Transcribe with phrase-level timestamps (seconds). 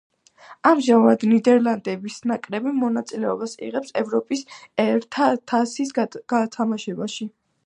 [0.69, 4.45] ამჟამად ნიდერლანდების ნაკრები მონაწილეობას იღებს ევროპის
[4.89, 5.97] ერთა თასის
[6.37, 7.35] გათამაშებაში.